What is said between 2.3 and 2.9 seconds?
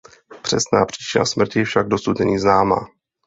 známa.